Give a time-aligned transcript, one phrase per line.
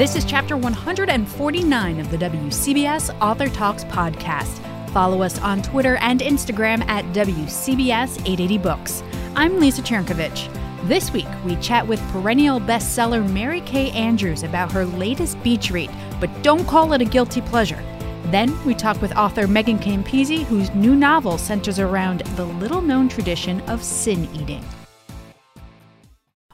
[0.00, 4.58] This is chapter 149 of the WCBS Author Talks podcast.
[4.92, 9.02] Follow us on Twitter and Instagram at WCBS 880 Books.
[9.36, 10.48] I'm Lisa Chernkovich.
[10.88, 15.90] This week, we chat with perennial bestseller Mary Kay Andrews about her latest beach read,
[16.18, 17.84] but don't call it a guilty pleasure.
[18.28, 23.06] Then we talk with author Megan Campisi, whose new novel centers around the little known
[23.06, 24.64] tradition of sin eating.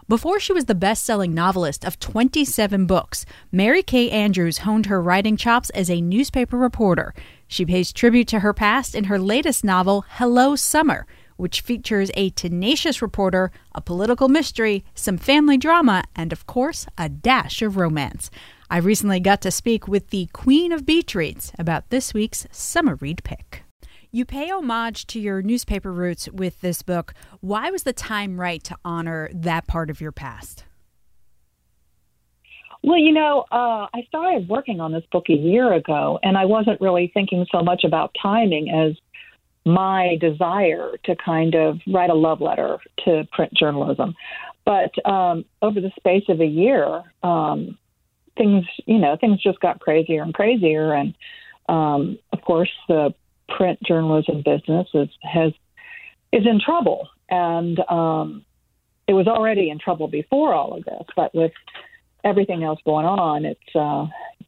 [0.09, 5.03] Before she was the best selling novelist of 27 books, Mary Kay Andrews honed her
[5.03, 7.13] writing chops as a newspaper reporter.
[7.49, 12.31] She pays tribute to her past in her latest novel, Hello Summer, which features a
[12.31, 18.31] tenacious reporter, a political mystery, some family drama, and of course, a dash of romance.
[18.71, 22.95] I recently got to speak with the Queen of Beach Reads about this week's summer
[22.95, 23.66] read pick.
[24.17, 27.13] You pay homage to your newspaper roots with this book.
[27.43, 30.65] Why was the time right to honor that part of your past?
[32.83, 36.47] Well, you know, uh, I started working on this book a year ago, and I
[36.47, 38.97] wasn't really thinking so much about timing as
[39.67, 44.15] my desire to kind of write a love letter to print journalism.
[44.65, 47.77] But um, over the space of a year, um,
[48.39, 50.95] things, you know, things just got crazier and crazier.
[50.95, 51.15] And
[51.69, 53.13] um, of course, the
[53.49, 55.53] print journalism business is has
[56.33, 58.45] is in trouble, and um,
[59.07, 61.05] it was already in trouble before all of this.
[61.15, 61.53] But with
[62.25, 64.07] everything else going on, it's uh,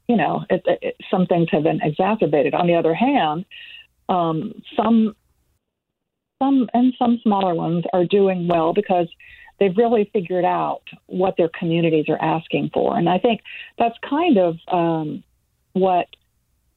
[0.09, 2.55] you know it, it, some things have been exacerbated.
[2.55, 3.45] On the other hand,
[4.09, 5.15] um, some
[6.39, 9.09] some and some smaller ones are doing well because
[9.59, 13.41] they've really figured out what their communities are asking for, and I think
[13.79, 15.23] that's kind of um,
[15.73, 16.07] what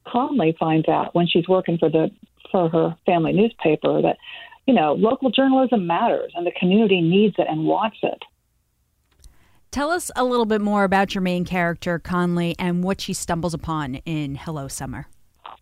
[0.07, 2.09] Conley finds out when she's working for the
[2.51, 4.17] for her family newspaper that
[4.65, 8.21] you know local journalism matters and the community needs it and wants it.
[9.71, 13.53] Tell us a little bit more about your main character, Conley, and what she stumbles
[13.53, 15.07] upon in Hello Summer.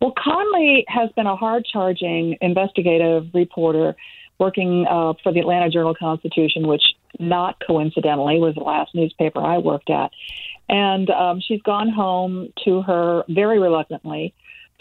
[0.00, 3.94] Well, Conley has been a hard charging investigative reporter
[4.40, 6.82] working uh, for the Atlanta Journal Constitution, which
[7.20, 10.10] not coincidentally was the last newspaper I worked at.
[10.70, 14.32] And um, she's gone home to her very reluctantly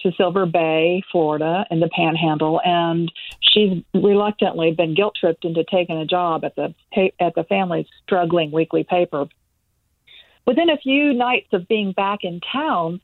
[0.02, 3.12] to Silver Bay, Florida, in the Panhandle, and
[3.42, 6.74] she's reluctantly been guilt tripped into taking a job at the
[7.20, 9.26] at the family's struggling weekly paper.
[10.46, 13.02] Within a few nights of being back in town,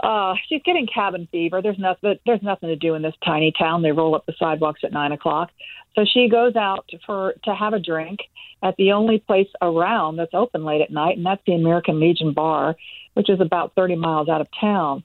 [0.00, 1.62] uh, she's getting cabin fever.
[1.62, 2.18] There's nothing.
[2.26, 3.82] There's nothing to do in this tiny town.
[3.82, 5.50] They roll up the sidewalks at nine o'clock.
[5.94, 8.20] So she goes out for to have a drink
[8.62, 12.32] at the only place around that's open late at night, and that's the American Legion
[12.32, 12.76] Bar,
[13.14, 15.02] which is about 30 miles out of town.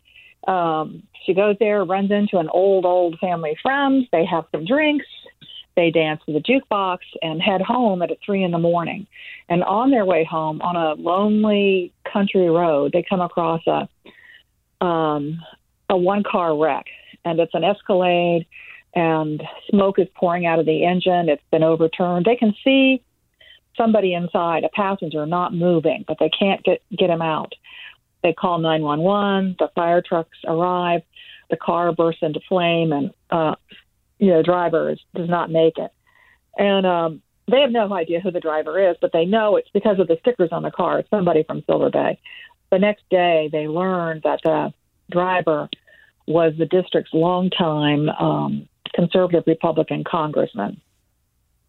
[0.48, 4.08] Um, she goes there, runs into an old, old family friend.
[4.12, 5.06] They have some drinks.
[5.76, 9.08] They dance to the jukebox and head home at three in the morning.
[9.48, 13.88] And on their way home, on a lonely country road, they come across a
[14.82, 15.40] um,
[15.90, 16.86] a one car wreck,
[17.24, 18.48] and it's an Escalade,
[18.94, 21.30] and smoke is pouring out of the engine.
[21.30, 22.26] It's been overturned.
[22.26, 23.02] They can see
[23.78, 27.54] somebody inside, a passenger, not moving, but they can't get get him out.
[28.24, 29.56] They call 911.
[29.60, 31.02] The fire trucks arrive.
[31.50, 33.56] The car bursts into flame, and uh,
[34.20, 35.92] you know, driver is, does not make it.
[36.58, 40.00] And um, they have no idea who the driver is, but they know it's because
[40.00, 41.00] of the stickers on the car.
[41.00, 42.20] It's somebody from Silver Bay
[42.72, 44.74] the next day they learned that the
[45.12, 45.70] driver
[46.28, 50.80] was the district's longtime um, conservative Republican congressman.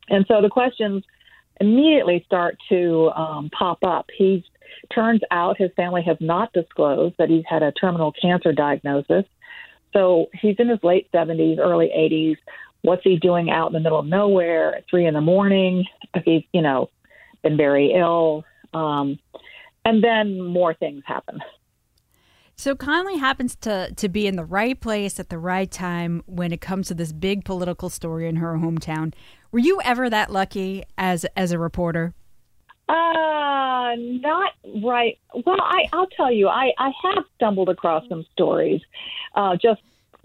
[0.09, 1.05] And so the questions
[1.61, 4.07] immediately start to um, pop up.
[4.17, 4.45] He
[4.95, 9.25] turns out his family has not disclosed that he's had a terminal cancer diagnosis.
[9.93, 12.37] So he's in his late 70s, early 80s.
[12.83, 15.85] What's he doing out in the middle of nowhere at three in the morning?
[16.25, 16.91] He's, you know,
[17.43, 18.45] been very ill.
[18.75, 19.19] Um,
[19.85, 21.41] and then more things happen.
[22.57, 26.53] So Conley happens to to be in the right place at the right time when
[26.53, 29.15] it comes to this big political story in her hometown.
[29.51, 32.15] Were you ever that lucky as as a reporter?
[32.89, 34.53] Uh, not
[34.83, 35.19] right.
[35.35, 38.81] Well, I I'll tell you, I I have stumbled across some stories,
[39.35, 39.81] uh, just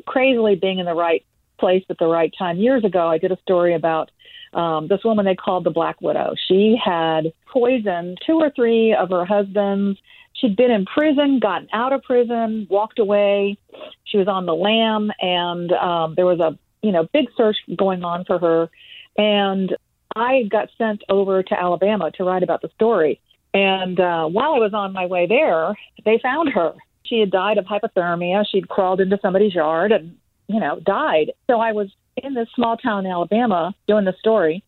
[0.06, 1.26] crazily being in the right
[1.60, 2.58] place at the right time.
[2.58, 4.12] Years ago, I did a story about
[4.58, 6.34] um, this woman they called the Black Widow.
[6.48, 10.00] She had poisoned two or three of her husbands.
[10.34, 13.58] She'd been in prison, gotten out of prison, walked away.
[14.06, 18.04] She was on the lam, and um, there was a you know big search going
[18.04, 18.70] on for her.
[19.18, 19.76] And
[20.16, 23.22] I got sent over to Alabama to write about the story.
[23.54, 26.74] And uh, while I was on my way there, they found her.
[27.06, 28.44] She had died of hypothermia.
[28.52, 30.18] She'd crawled into somebody's yard and
[30.48, 31.34] you know died.
[31.46, 31.90] So I was
[32.24, 34.64] in this small town in Alabama doing the story.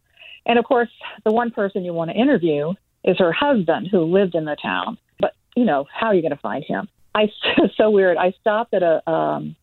[0.45, 0.89] And of course,
[1.23, 2.73] the one person you want to interview
[3.03, 4.97] is her husband who lived in the town.
[5.19, 6.87] But you know, how are you going to find him?
[7.15, 7.29] I
[7.77, 8.17] so weird.
[8.17, 9.55] I stopped at a um,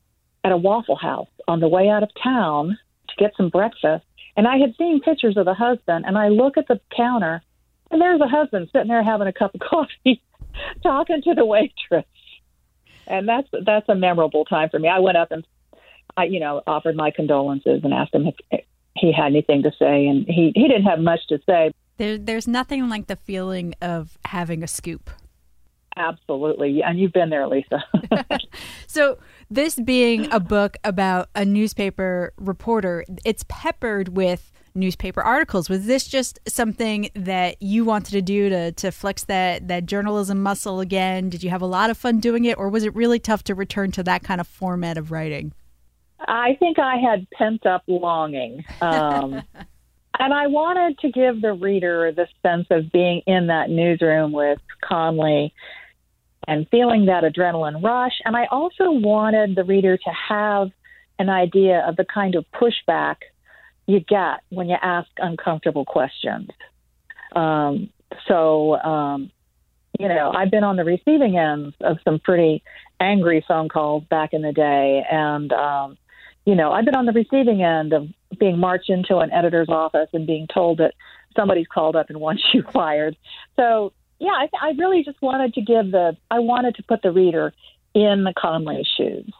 [0.44, 2.78] at a Waffle House on the way out of town
[3.08, 4.04] to get some breakfast,
[4.36, 6.04] and I had seen pictures of the husband.
[6.06, 7.42] And I look at the counter,
[7.90, 10.22] and there's a husband sitting there having a cup of coffee,
[10.82, 12.04] talking to the waitress.
[13.06, 14.88] And that's that's a memorable time for me.
[14.88, 15.46] I went up and
[16.16, 18.64] I, you know, offered my condolences and asked him if
[18.94, 21.72] he had anything to say, and he he didn't have much to say.
[21.98, 25.10] There, there's nothing like the feeling of having a scoop.
[25.96, 26.82] Absolutely.
[26.82, 27.82] And you've been there, Lisa.
[28.86, 29.18] so,
[29.50, 35.70] this being a book about a newspaper reporter, it's peppered with newspaper articles.
[35.70, 40.42] Was this just something that you wanted to do to, to flex that, that journalism
[40.42, 41.30] muscle again?
[41.30, 43.54] Did you have a lot of fun doing it, or was it really tough to
[43.54, 45.54] return to that kind of format of writing?
[46.20, 48.64] I think I had pent up longing.
[48.80, 49.42] Um,
[50.18, 54.60] and I wanted to give the reader the sense of being in that newsroom with
[54.82, 55.52] Conley
[56.46, 58.14] and feeling that adrenaline rush.
[58.24, 60.70] And I also wanted the reader to have
[61.18, 63.16] an idea of the kind of pushback
[63.86, 66.50] you get when you ask uncomfortable questions.
[67.34, 67.90] Um,
[68.26, 69.30] so, um,
[69.98, 72.62] you know, I've been on the receiving ends of some pretty
[73.00, 75.04] angry phone calls back in the day.
[75.10, 75.98] And, um,
[76.46, 78.08] you know, I've been on the receiving end of
[78.38, 80.94] being marched into an editor's office and being told that
[81.37, 83.16] somebody's called up and wants you fired.
[83.56, 87.10] So, yeah, I, I really just wanted to give the, I wanted to put the
[87.10, 87.52] reader
[87.94, 89.31] in the Conley shoes.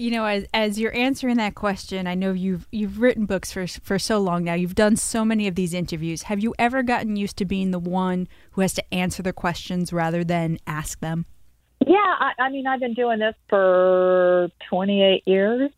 [0.00, 3.66] You know, as as you're answering that question, I know you've you've written books for
[3.66, 4.54] for so long now.
[4.54, 6.22] You've done so many of these interviews.
[6.22, 9.92] Have you ever gotten used to being the one who has to answer the questions
[9.92, 11.26] rather than ask them?
[11.88, 15.70] Yeah, I, I mean, I've been doing this for 28 years.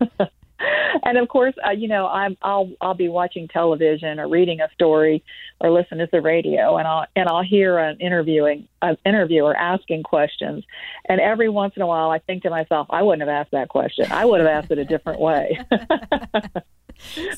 [1.04, 4.70] and of course, uh, you know, I'm I'll I'll be watching television or reading a
[4.72, 5.22] story
[5.60, 10.04] or listening to the radio, and I'll and I'll hear an interviewing an interviewer asking
[10.04, 10.64] questions,
[11.08, 13.68] and every once in a while, I think to myself, I wouldn't have asked that
[13.68, 14.10] question.
[14.10, 15.60] I would have asked it a different way.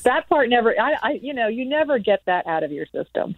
[0.03, 0.73] that part never.
[0.79, 3.35] I, I you know, you never get that out of your system.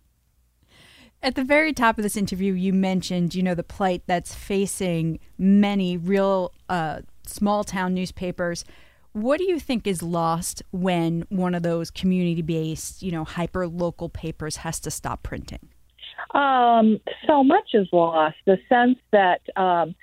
[1.24, 5.20] At the very top of this interview, you mentioned, you know, the plight that's facing
[5.38, 8.66] many real uh, small town newspapers
[9.14, 13.68] what do you think is lost when one of those community based, you know, hyper
[13.68, 15.70] local papers has to stop printing?
[16.32, 18.38] Um, so much is lost.
[18.46, 19.94] The sense that um,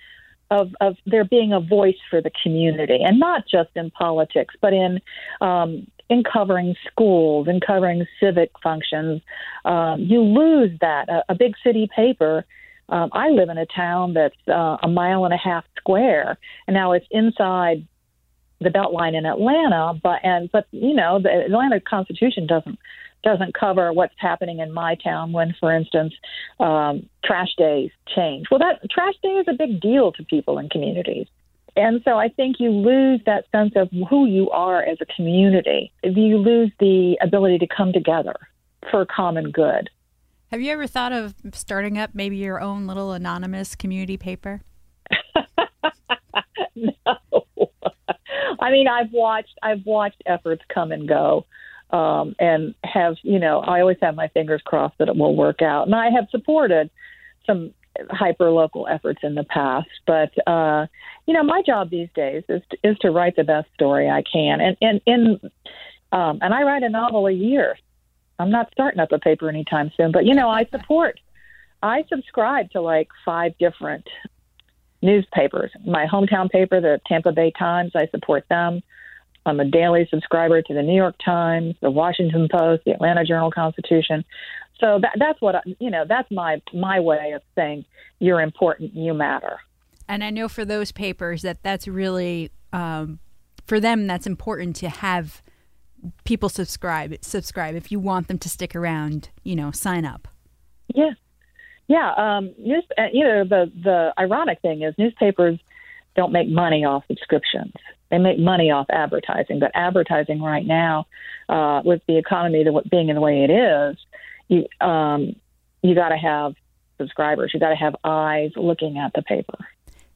[0.51, 4.73] of, of there being a voice for the community, and not just in politics, but
[4.73, 5.01] in
[5.41, 9.23] um, in covering schools, and covering civic functions.
[9.65, 11.09] Um, you lose that.
[11.09, 12.45] A, a big city paper.
[12.91, 16.37] Um, I live in a town that's uh, a mile and a half square,
[16.67, 17.87] and now it's inside
[18.61, 22.79] the Beltline in Atlanta, but and but you know the Atlanta Constitution doesn't
[23.23, 26.15] doesn't cover what's happening in my town when, for instance,
[26.59, 28.47] um, trash days change.
[28.51, 31.27] Well, that trash day is a big deal to people in communities.
[31.77, 35.93] And so I think you lose that sense of who you are as a community.
[36.03, 38.35] You lose the ability to come together
[38.91, 39.91] for common good.
[40.51, 44.63] Have you ever thought of starting up maybe your own little anonymous community paper?
[46.75, 46.91] no.
[48.61, 51.47] I mean, I've watched I've watched efforts come and go,
[51.91, 55.63] um, and have you know I always have my fingers crossed that it will work
[55.63, 56.91] out, and I have supported
[57.47, 57.73] some
[58.11, 60.87] hyper local efforts in the past, but uh,
[61.27, 64.23] you know my job these days is to, is to write the best story I
[64.23, 65.41] can, and and in
[66.13, 67.77] um, and I write a novel a year.
[68.39, 71.21] I'm not starting up a paper anytime soon, but you know I support.
[71.83, 74.07] I subscribe to like five different
[75.03, 75.71] newspapers.
[75.85, 78.83] My hometown paper, the Tampa Bay Times, I support them.
[79.47, 83.51] I'm a daily subscriber to the New York Times, the Washington Post, the Atlanta Journal
[83.51, 84.25] Constitution.
[84.79, 86.05] So that, that's what I, you know.
[86.09, 87.85] That's my my way of saying
[88.19, 89.61] you're important, you matter.
[90.09, 93.19] And I know for those papers that that's really um,
[93.67, 95.43] for them that's important to have
[96.25, 97.15] people subscribe.
[97.23, 99.31] Subscribe if you want them to stick around.
[99.43, 100.29] You know, sign up.
[100.95, 101.13] Yeah,
[101.91, 105.59] yeah, um, news, uh, you know the the ironic thing is newspapers
[106.17, 107.73] don't make money off subscriptions.
[108.11, 111.07] They make money off advertising, but advertising right now,
[111.49, 113.97] uh, with the economy the, being in the way it is,
[114.49, 115.37] you um,
[115.83, 116.55] you got to have
[116.99, 117.53] subscribers.
[117.55, 119.59] You got to have eyes looking at the paper.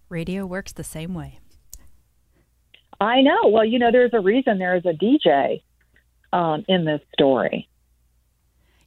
[0.08, 1.38] Radio works the same way.
[3.00, 3.48] I know.
[3.48, 5.62] Well, you know, there's a reason there is a DJ
[6.32, 7.68] um, in this story.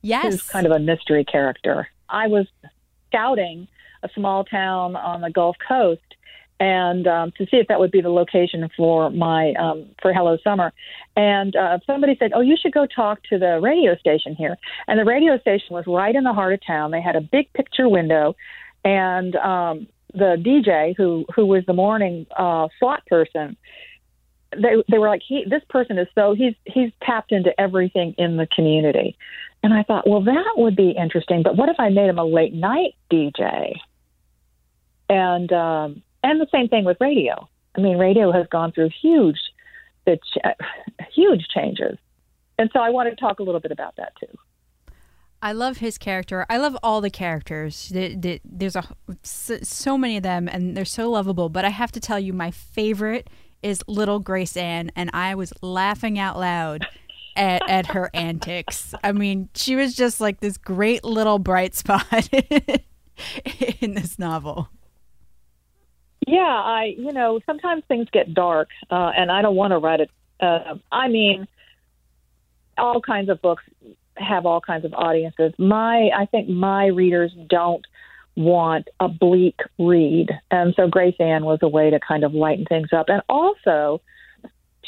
[0.02, 1.88] Yes, who's kind of a mystery character.
[2.10, 2.46] I was
[3.08, 3.68] scouting
[4.04, 6.02] a small town on the Gulf Coast
[6.60, 10.38] and um, to see if that would be the location for my um, for Hello
[10.44, 10.74] Summer.
[11.16, 15.00] And uh, somebody said, "Oh, you should go talk to the radio station here." And
[15.00, 16.92] the radio station was right in the heart of town.
[16.92, 18.36] They had a big picture window,
[18.84, 23.56] and um, the DJ who who was the morning uh, slot person.
[24.54, 28.38] They they were like he this person is so he's he's tapped into everything in
[28.38, 29.18] the community,
[29.62, 31.44] and I thought well that would be interesting.
[31.44, 33.76] But what if I made him a late night DJ?
[35.10, 37.48] And um, and the same thing with radio.
[37.76, 39.38] I mean, radio has gone through huge,
[41.14, 41.98] huge changes,
[42.58, 44.38] and so I want to talk a little bit about that too.
[45.42, 46.46] I love his character.
[46.50, 47.92] I love all the characters.
[47.94, 48.84] There's a
[49.22, 51.50] so many of them, and they're so lovable.
[51.50, 53.30] But I have to tell you, my favorite
[53.62, 56.88] is Little Grace Ann, and I was laughing out loud
[57.36, 58.96] at, at her antics.
[59.04, 62.30] I mean, she was just like this great little bright spot
[63.80, 64.70] in this novel.
[66.28, 70.02] Yeah, I you know sometimes things get dark, uh, and I don't want to write
[70.02, 70.12] it.
[70.40, 71.48] Uh, I mean,
[72.78, 73.64] all kinds of books
[74.18, 75.54] have all kinds of audiences.
[75.58, 77.86] My, I think my readers don't
[78.36, 82.66] want a bleak read, and so Grace Ann was a way to kind of lighten
[82.66, 84.02] things up, and also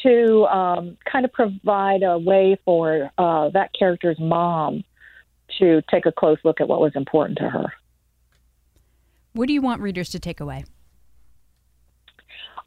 [0.03, 4.83] to um, kind of provide a way for uh, that character's mom
[5.57, 7.73] to take a close look at what was important to her.
[9.33, 10.65] What do you want readers to take away?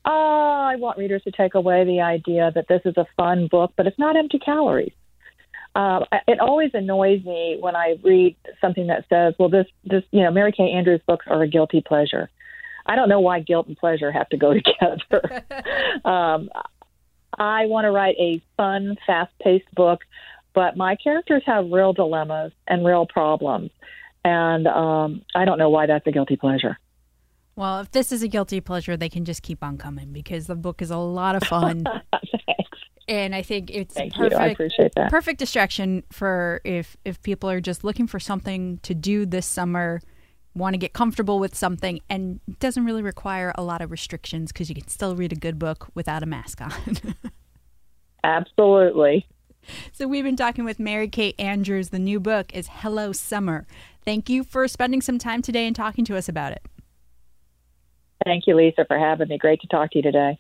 [0.04, 3.73] Uh, I want readers to take away the idea that this is a fun book,
[3.76, 4.92] but it's not empty calories.
[5.75, 10.23] Uh, it always annoys me when I read something that says, "Well, this, this, you
[10.23, 12.28] know, Mary Kay Andrews books are a guilty pleasure."
[12.85, 15.44] I don't know why guilt and pleasure have to go together.
[16.04, 16.50] um,
[17.38, 20.00] I want to write a fun, fast-paced book,
[20.52, 23.71] but my characters have real dilemmas and real problems,
[24.25, 26.78] and um, I don't know why that's a guilty pleasure.
[27.54, 30.56] Well, if this is a guilty pleasure, they can just keep on coming because the
[30.56, 31.85] book is a lot of fun.
[33.09, 34.32] and I think it's Thank perfect.
[34.32, 34.38] You.
[34.38, 35.11] I appreciate that.
[35.11, 40.00] Perfect distraction for if if people are just looking for something to do this summer,
[40.54, 44.68] want to get comfortable with something, and doesn't really require a lot of restrictions because
[44.68, 46.73] you can still read a good book without a mask on.
[48.25, 49.26] Absolutely.
[49.92, 51.90] So we've been talking with Mary Kay Andrews.
[51.90, 53.66] The new book is Hello Summer.
[54.04, 56.62] Thank you for spending some time today and talking to us about it.
[58.25, 59.38] Thank you, Lisa, for having me.
[59.38, 60.38] Great to talk to you today.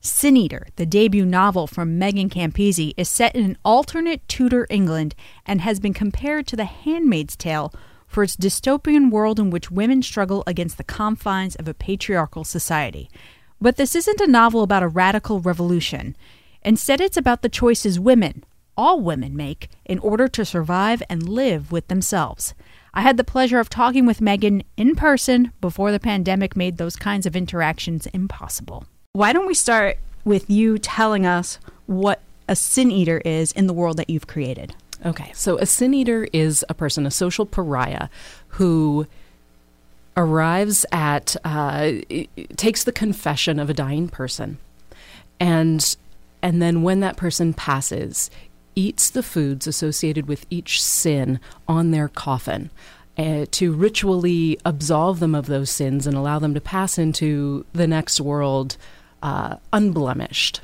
[0.00, 5.14] Sin Eater, the debut novel from Megan Campisi, is set in an alternate Tudor England
[5.46, 7.72] and has been compared to The Handmaid's Tale
[8.08, 13.08] for its dystopian world in which women struggle against the confines of a patriarchal society.
[13.60, 16.16] But this isn't a novel about a radical revolution.
[16.62, 18.44] Instead, it's about the choices women,
[18.76, 22.54] all women, make in order to survive and live with themselves.
[22.94, 26.96] I had the pleasure of talking with Megan in person before the pandemic made those
[26.96, 28.86] kinds of interactions impossible.
[29.12, 33.72] Why don't we start with you telling us what a sin eater is in the
[33.72, 34.74] world that you've created?
[35.04, 38.08] Okay, so a sin eater is a person, a social pariah,
[38.48, 39.06] who
[40.16, 41.92] arrives at, uh,
[42.56, 44.58] takes the confession of a dying person,
[45.38, 45.96] and
[46.42, 48.30] and then when that person passes,
[48.78, 52.70] eats the foods associated with each sin on their coffin.
[53.18, 57.88] Uh, to ritually absolve them of those sins and allow them to pass into the
[57.88, 58.76] next world
[59.24, 60.60] uh, unblemished.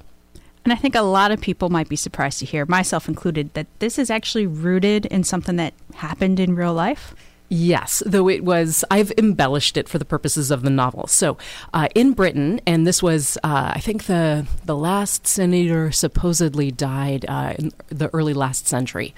[0.64, 3.66] And I think a lot of people might be surprised to hear, myself included, that
[3.80, 7.12] this is actually rooted in something that happened in real life.
[7.56, 11.06] Yes, though it was, I've embellished it for the purposes of the novel.
[11.06, 11.38] So,
[11.72, 16.72] uh, in Britain, and this was, uh, I think the the last sin eater supposedly
[16.72, 19.14] died uh, in the early last century,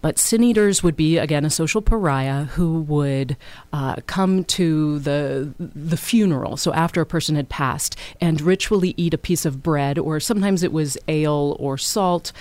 [0.00, 3.36] but sin eaters would be again a social pariah who would
[3.72, 6.56] uh, come to the the funeral.
[6.56, 10.64] So after a person had passed, and ritually eat a piece of bread, or sometimes
[10.64, 12.32] it was ale or salt.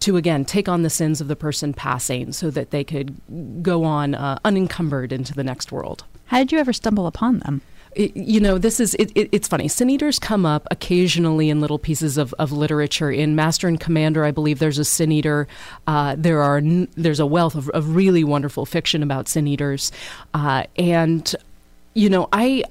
[0.00, 3.84] To again take on the sins of the person passing so that they could go
[3.84, 6.04] on uh, unencumbered into the next world.
[6.26, 7.60] How did you ever stumble upon them?
[7.96, 9.66] It, you know, this is it, it, it's funny.
[9.66, 13.10] Sin eaters come up occasionally in little pieces of, of literature.
[13.10, 15.48] In Master and Commander, I believe there's a sin eater.
[15.88, 19.90] Uh, there are there's a wealth of, of, really wonderful fiction about sin eaters,
[20.34, 21.34] uh, and
[21.94, 22.62] you know, I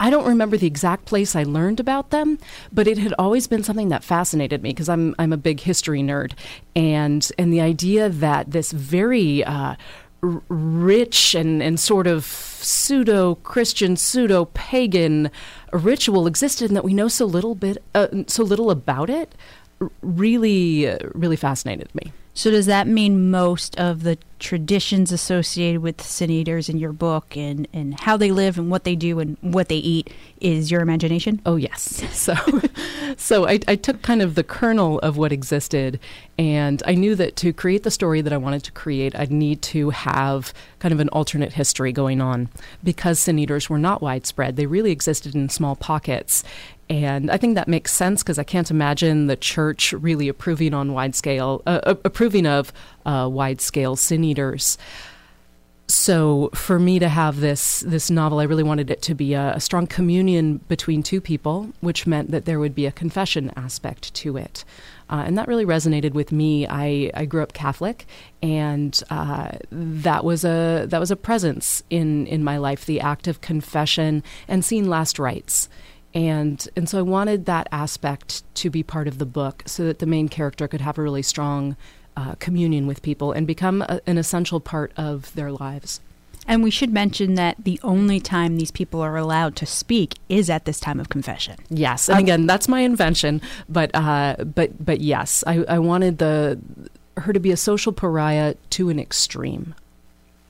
[0.00, 2.38] I don't remember the exact place I learned about them,
[2.72, 6.02] but it had always been something that fascinated me because I'm I'm a big history
[6.02, 6.32] nerd,
[6.74, 9.76] and and the idea that this very uh,
[10.20, 15.30] rich and and sort of pseudo Christian, pseudo pagan
[15.72, 19.34] ritual existed, and that we know so little bit uh, so little about it,
[20.02, 22.12] really really fascinated me.
[22.34, 27.36] So does that mean most of the traditions associated with sin eaters in your book
[27.36, 30.82] and, and how they live and what they do and what they eat is your
[30.82, 31.40] imagination?
[31.46, 32.02] Oh yes.
[32.14, 32.34] So
[33.16, 36.00] so I, I took kind of the kernel of what existed
[36.38, 39.62] and I knew that to create the story that I wanted to create, I'd need
[39.62, 42.48] to have kind of an alternate history going on.
[42.82, 46.42] Because sin eaters were not widespread, they really existed in small pockets.
[46.94, 50.92] And I think that makes sense because I can't imagine the church really approving on
[50.92, 52.72] wide scale, uh, uh, approving of
[53.04, 54.78] uh, wide scale sin eaters.
[55.88, 59.54] So for me to have this this novel, I really wanted it to be a,
[59.56, 64.14] a, strong communion between two people, which meant that there would be a confession aspect
[64.14, 64.64] to it.
[65.10, 66.66] Uh, and that really resonated with me.
[66.66, 68.06] I, I grew up Catholic,
[68.40, 72.86] and uh, that was a that was a presence in in my life.
[72.86, 75.68] The act of confession and seeing last rites
[76.14, 79.98] and and so I wanted that aspect to be part of the book, so that
[79.98, 81.76] the main character could have a really strong
[82.16, 86.00] uh, communion with people and become a, an essential part of their lives.
[86.46, 90.50] And we should mention that the only time these people are allowed to speak is
[90.50, 91.56] at this time of confession.
[91.70, 96.60] Yes, and again, that's my invention, but uh, but but yes, I, I wanted the
[97.16, 99.74] her to be a social pariah to an extreme.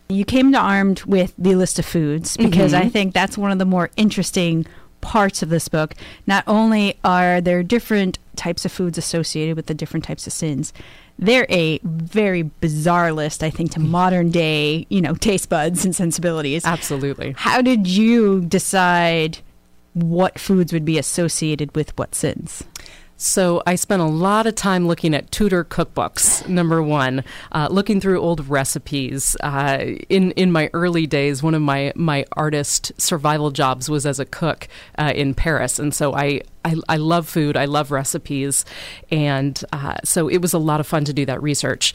[0.08, 2.86] You came to armed with the list of foods because mm-hmm.
[2.86, 4.66] I think that's one of the more interesting
[5.04, 5.94] parts of this book.
[6.26, 10.72] Not only are there different types of foods associated with the different types of sins,
[11.18, 13.88] they're a very bizarre list, I think, to mm.
[13.88, 16.64] modern day, you know, taste buds and sensibilities.
[16.64, 17.34] Absolutely.
[17.36, 19.38] How did you decide
[19.92, 22.64] what foods would be associated with what sins?
[23.16, 26.46] So I spent a lot of time looking at Tudor cookbooks.
[26.48, 29.36] Number one, uh, looking through old recipes.
[29.40, 29.78] Uh,
[30.08, 34.24] in in my early days, one of my my artist survival jobs was as a
[34.24, 34.68] cook
[34.98, 36.74] uh, in Paris, and so I, I.
[36.88, 37.56] I, love food.
[37.56, 38.64] I love recipes,
[39.10, 41.94] and uh, so it was a lot of fun to do that research.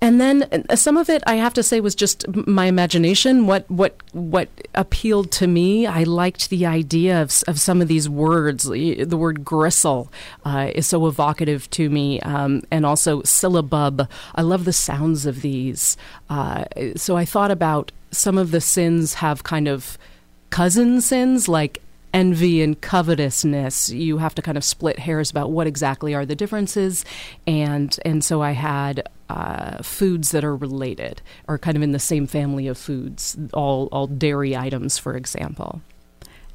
[0.00, 3.46] And then uh, some of it, I have to say, was just my imagination.
[3.46, 8.08] What what what appealed to me, I liked the idea of, of some of these
[8.08, 8.64] words.
[8.64, 10.12] The word gristle
[10.44, 14.08] uh, is so evocative to me, um, and also syllabub.
[14.34, 15.96] I love the sounds of these.
[16.28, 16.64] Uh,
[16.96, 19.98] so I thought about some of the sins have kind of
[20.50, 21.82] cousin sins like
[22.14, 26.36] envy and covetousness, you have to kind of split hairs about what exactly are the
[26.36, 27.04] differences.
[27.46, 31.98] And and so I had uh, foods that are related or kind of in the
[31.98, 35.82] same family of foods, all all dairy items, for example.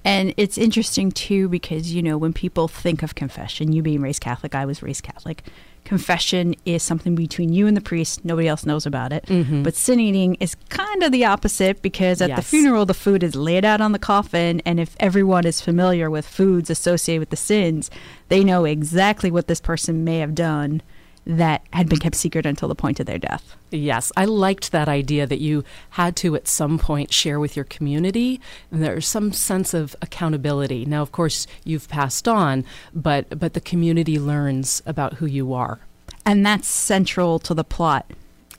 [0.05, 4.21] And it's interesting too because you know when people think of confession, you being raised
[4.21, 5.43] Catholic, I was raised Catholic
[5.89, 8.23] confession is something between you and the priest.
[8.23, 9.25] Nobody else knows about it.
[9.25, 9.63] Mm-hmm.
[9.63, 12.37] But sin eating is kind of the opposite because at yes.
[12.37, 14.61] the funeral, the food is laid out on the coffin.
[14.67, 17.89] And if everyone is familiar with foods associated with the sins,
[18.27, 20.83] they know exactly what this person may have done
[21.29, 23.55] that had been kept secret until the point of their death.
[23.69, 27.65] Yes, I liked that idea that you had to at some point share with your
[27.65, 30.85] community and there's some sense of accountability.
[30.85, 32.65] Now of course you've passed on,
[32.95, 35.79] but but the community learns about who you are.
[36.25, 38.09] And that's central to the plot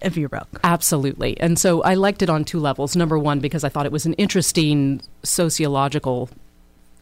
[0.03, 0.61] of your book.
[0.63, 1.39] Absolutely.
[1.41, 2.95] And so I liked it on two levels.
[2.95, 6.31] Number 1 because I thought it was an interesting sociological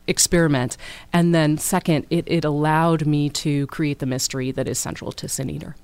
[0.09, 0.77] experiment.
[1.13, 5.29] And then, second, it, it allowed me to create the mystery that is central to
[5.29, 5.77] Sin Eater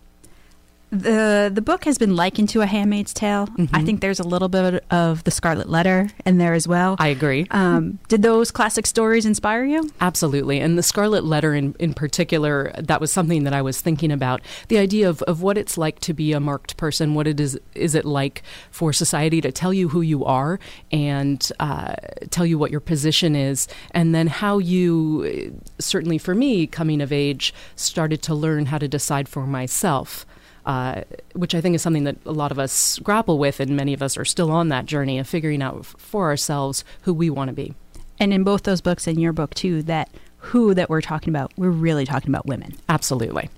[0.91, 3.47] the the book has been likened to a Handmaid's Tale.
[3.47, 3.75] Mm-hmm.
[3.75, 6.97] I think there's a little bit of the Scarlet Letter in there as well.
[6.99, 7.47] I agree.
[7.51, 9.91] Um, did those classic stories inspire you?
[10.01, 14.13] Absolutely, and the Scarlet Letter in in particular, that was something that I was thinking
[14.13, 14.41] about.
[14.69, 17.15] The idea of, of what it's like to be a marked person.
[17.15, 20.59] What it is is it like for society to tell you who you are
[20.93, 21.97] and uh,
[22.31, 27.13] tell you what your position is, and then how you certainly for me coming of
[27.13, 30.25] age started to learn how to decide for myself
[30.67, 31.03] uh,
[31.35, 34.03] which I think is something that a lot of us grapple with, and many of
[34.03, 37.55] us are still on that journey of figuring out for ourselves who we want to
[37.55, 37.75] be.
[38.19, 41.53] And in both those books, and your book too, that who that we're talking about,
[41.57, 42.75] we're really talking about women.
[42.89, 43.51] Absolutely,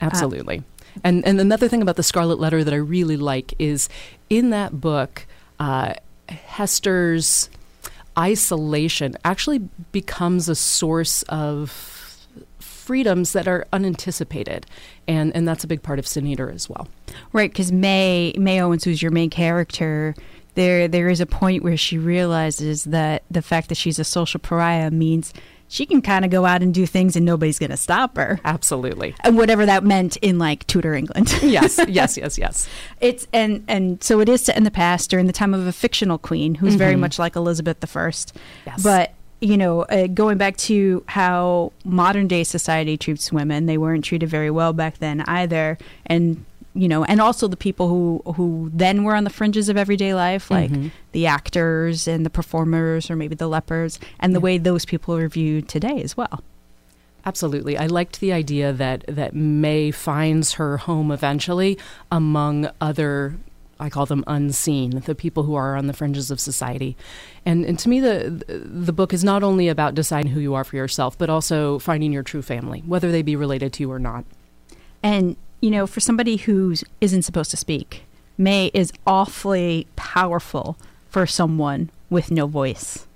[0.00, 0.58] absolutely.
[0.58, 3.88] Uh, and and another thing about the Scarlet Letter that I really like is
[4.28, 5.26] in that book,
[5.58, 5.94] uh,
[6.28, 7.48] Hester's
[8.18, 9.60] isolation actually
[9.92, 11.99] becomes a source of
[12.90, 14.66] freedoms that are unanticipated,
[15.06, 16.88] and and that's a big part of Sin Eater as well.
[17.32, 20.16] Right, because May May Owens, who's your main character,
[20.56, 24.40] there there is a point where she realizes that the fact that she's a social
[24.40, 25.32] pariah means
[25.68, 28.40] she can kind of go out and do things and nobody's going to stop her.
[28.44, 29.14] Absolutely.
[29.20, 31.32] And whatever that meant in like Tudor England.
[31.44, 32.68] yes, yes, yes, yes.
[33.00, 35.72] It's and and so it is set in the past during the time of a
[35.72, 36.78] fictional queen who's mm-hmm.
[36.78, 38.10] very much like Elizabeth I.
[38.66, 38.82] Yes.
[38.82, 44.04] But you know, uh, going back to how modern day society treats women, they weren't
[44.04, 45.78] treated very well back then either.
[46.06, 49.76] And you know, and also the people who who then were on the fringes of
[49.76, 50.88] everyday life, like mm-hmm.
[51.12, 54.44] the actors and the performers, or maybe the lepers, and the yeah.
[54.44, 56.42] way those people are viewed today as well.
[57.26, 57.76] Absolutely.
[57.76, 61.78] I liked the idea that, that May finds her home eventually
[62.10, 63.34] among other
[63.80, 66.96] I call them unseen, the people who are on the fringes of society.
[67.46, 70.64] And, and to me, the, the book is not only about deciding who you are
[70.64, 73.98] for yourself, but also finding your true family, whether they be related to you or
[73.98, 74.24] not.
[75.02, 78.04] And, you know, for somebody who isn't supposed to speak,
[78.36, 80.76] May is awfully powerful
[81.08, 83.06] for someone with no voice.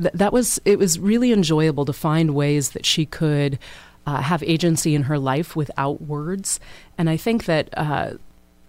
[0.00, 3.58] Th- that was, it was really enjoyable to find ways that she could.
[4.06, 6.60] Uh, have agency in her life without words.
[6.98, 8.18] And I think that uh,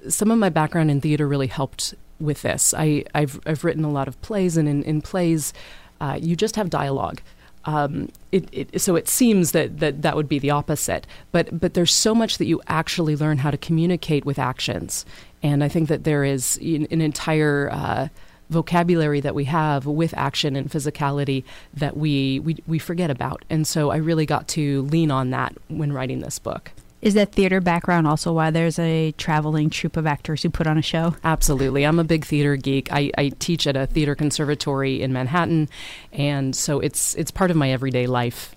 [0.09, 2.73] some of my background in theater really helped with this.
[2.73, 5.53] I, have I've written a lot of plays, and in, in plays,
[6.01, 7.21] uh, you just have dialogue.
[7.65, 11.73] Um, it, it, so it seems that, that that would be the opposite, but but
[11.73, 15.03] there's so much that you actually learn how to communicate with actions,
[15.41, 18.07] and I think that there is an, entire uh,
[18.51, 23.65] vocabulary that we have with action and physicality that we, we we forget about, and
[23.65, 26.71] so I really got to lean on that when writing this book.
[27.05, 30.75] Is that theater background also why there's a traveling troupe of actors who put on
[30.75, 31.15] a show?
[31.23, 31.85] Absolutely.
[31.85, 32.91] I'm a big theater geek.
[32.91, 35.69] I, I teach at a theater conservatory in Manhattan,
[36.11, 38.55] and so it's it's part of my everyday life.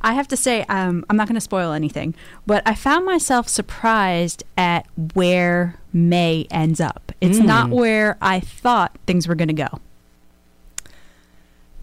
[0.00, 2.14] I have to say, um, I'm not going to spoil anything,
[2.46, 7.10] but I found myself surprised at where May ends up.
[7.20, 7.46] It's mm.
[7.46, 9.80] not where I thought things were going to go.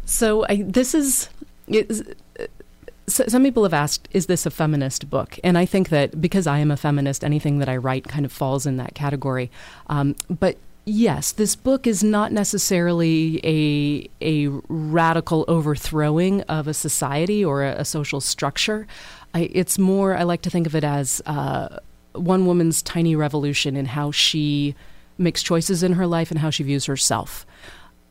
[0.06, 1.30] So I, this is
[3.10, 5.38] so, some people have asked, is this a feminist book?
[5.44, 8.32] And I think that because I am a feminist, anything that I write kind of
[8.32, 9.52] falls in that category.
[9.88, 17.44] Um, but yes, this book is not necessarily a a radical overthrowing of a society
[17.44, 18.88] or a, a social structure.
[19.34, 20.16] I, it's more.
[20.16, 21.80] I like to think of it as uh,
[22.14, 24.76] one woman's tiny revolution in how she
[25.18, 27.46] makes choices in her life and how she views herself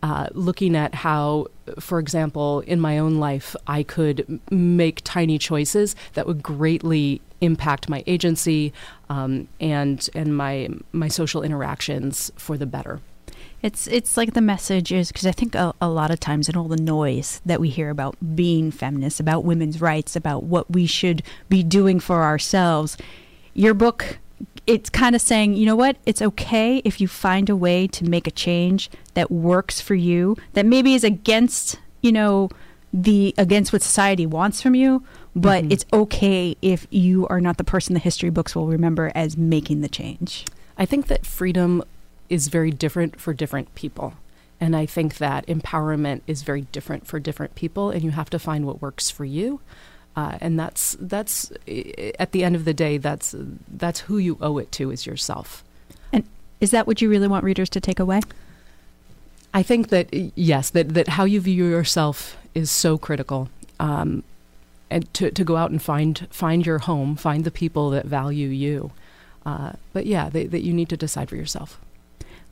[0.03, 1.47] uh, looking at how,
[1.81, 7.89] for example, in my own life, I could make tiny choices that would greatly impact
[7.89, 8.73] my agency
[9.09, 13.01] um, and and my my social interactions for the better.
[13.61, 16.57] It's it's like the message is because I think a, a, lot of times in
[16.57, 20.87] all the noise that we hear about being feminist, about women's rights, about what we
[20.87, 22.97] should be doing for ourselves,
[23.55, 24.19] your book
[24.69, 25.97] it's kind of saying, you know what?
[26.05, 30.37] It's okay if you find a way to make a change that works for you,
[30.53, 32.51] that maybe is against, you know,
[32.93, 35.03] the against what society wants from you,
[35.35, 35.73] but mm-hmm.
[35.73, 39.81] it's okay if you are not the person the history books will remember as making
[39.81, 40.45] the change.
[40.77, 41.83] I think that freedom
[42.29, 44.15] is very different for different people.
[44.61, 48.39] And I think that empowerment is very different for different people, and you have to
[48.39, 49.61] find what works for you.
[50.19, 51.53] Uh, and that's that's
[52.19, 53.37] at the end of the day, that's
[53.69, 55.63] that's who you owe it to is yourself.
[56.13, 56.25] And
[56.61, 58.23] is that what you really want readers to take away?
[59.55, 63.49] I think that yes, that that how you view yourself is so critical.
[63.79, 64.25] Um,
[64.91, 68.49] and to, to go out and find find your home, find the people that value
[68.49, 68.91] you.
[69.47, 71.79] Uh, but yeah, they, that you need to decide for yourself.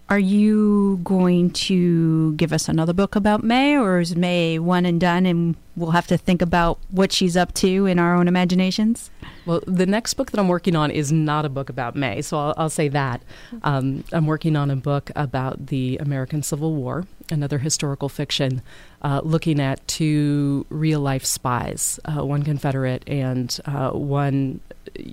[0.09, 5.01] Are you going to give us another book about May, or is May one and
[5.01, 9.11] done, and we'll have to think about what she's up to in our own imaginations?
[9.45, 12.39] Well, the next book that I'm working on is not a book about May, so
[12.39, 13.23] I'll, I'll say that.
[13.63, 18.63] Um, I'm working on a book about the American Civil War, another historical fiction,
[19.03, 24.61] uh, looking at two real life spies, uh, one Confederate and uh, one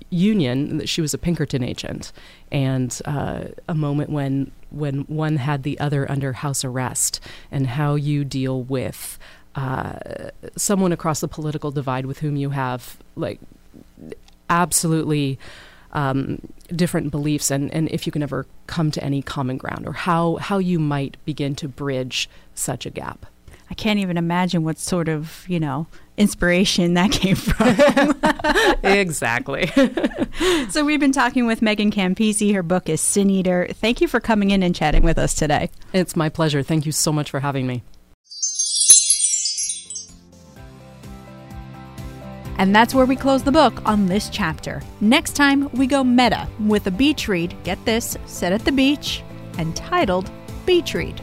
[0.10, 0.86] Union.
[0.86, 2.12] She was a Pinkerton agent,
[2.52, 7.20] and uh, a moment when when one had the other under house arrest,
[7.52, 9.20] and how you deal with
[9.56, 9.94] uh,
[10.56, 13.40] someone across the political divide with whom you have like
[14.50, 15.40] absolutely
[15.94, 16.40] um,
[16.76, 20.36] different beliefs, and, and if you can ever come to any common ground, or how
[20.38, 23.26] how you might begin to bridge such a gap.
[23.70, 25.88] I can't even imagine what sort of, you know,
[26.18, 28.16] inspiration that came from.
[28.84, 29.68] exactly.
[30.70, 32.54] so we've been talking with Megan Campisi.
[32.54, 33.68] Her book is Sin Eater.
[33.74, 35.72] Thank you for coming in and chatting with us today.
[35.92, 36.62] It's my pleasure.
[36.62, 37.84] Thank you so much for having me.
[42.64, 44.82] And that's where we close the book on this chapter.
[45.02, 49.22] Next time, we go meta with a beach read, get this, set at the beach,
[49.58, 50.32] and titled
[50.66, 51.22] Beach Read.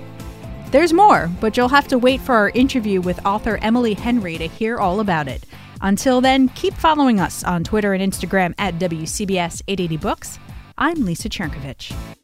[0.71, 4.49] There's more, but you'll have to wait for our interview with author Emily Henry to
[4.49, 5.47] hear all about it.
[5.81, 10.39] Until then, keep following us on Twitter and Instagram at WCBS 880 Books.
[10.77, 12.20] I'm Lisa Chernkovich.